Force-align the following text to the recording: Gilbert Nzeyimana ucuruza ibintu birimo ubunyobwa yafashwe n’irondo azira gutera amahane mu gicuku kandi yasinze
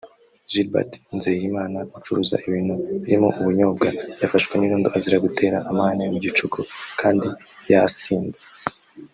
Gilbert 0.51 0.91
Nzeyimana 1.15 1.79
ucuruza 1.97 2.35
ibintu 2.47 2.73
birimo 3.01 3.27
ubunyobwa 3.39 3.87
yafashwe 4.21 4.53
n’irondo 4.55 4.89
azira 4.97 5.17
gutera 5.25 5.57
amahane 5.69 6.03
mu 6.11 6.19
gicuku 6.25 6.59
kandi 7.01 7.27
yasinze 7.71 8.43